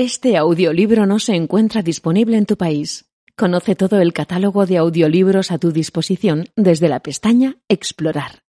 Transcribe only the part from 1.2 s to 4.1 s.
encuentra disponible en tu país. Conoce todo